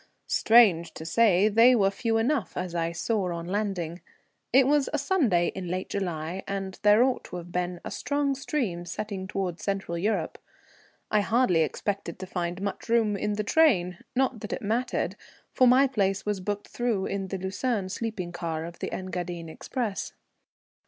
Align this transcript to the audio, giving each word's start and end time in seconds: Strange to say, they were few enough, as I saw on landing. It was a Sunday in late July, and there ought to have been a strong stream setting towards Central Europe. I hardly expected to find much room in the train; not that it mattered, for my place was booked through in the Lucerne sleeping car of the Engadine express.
Strange 0.25 0.95
to 0.95 1.05
say, 1.05 1.47
they 1.47 1.75
were 1.75 1.91
few 1.91 2.17
enough, 2.17 2.57
as 2.57 2.73
I 2.73 2.91
saw 2.91 3.31
on 3.31 3.45
landing. 3.45 4.01
It 4.51 4.65
was 4.65 4.89
a 4.91 4.97
Sunday 4.97 5.49
in 5.53 5.67
late 5.67 5.89
July, 5.89 6.41
and 6.47 6.79
there 6.81 7.03
ought 7.03 7.23
to 7.25 7.35
have 7.35 7.51
been 7.51 7.79
a 7.85 7.91
strong 7.91 8.33
stream 8.33 8.83
setting 8.85 9.27
towards 9.27 9.63
Central 9.63 9.99
Europe. 9.99 10.39
I 11.11 11.19
hardly 11.21 11.61
expected 11.61 12.17
to 12.17 12.25
find 12.25 12.63
much 12.63 12.89
room 12.89 13.15
in 13.15 13.33
the 13.33 13.43
train; 13.43 13.99
not 14.15 14.39
that 14.39 14.53
it 14.53 14.63
mattered, 14.63 15.15
for 15.51 15.67
my 15.67 15.85
place 15.85 16.25
was 16.25 16.39
booked 16.39 16.69
through 16.69 17.05
in 17.05 17.27
the 17.27 17.37
Lucerne 17.37 17.87
sleeping 17.87 18.31
car 18.31 18.65
of 18.65 18.79
the 18.79 18.91
Engadine 18.91 19.49
express. 19.49 20.13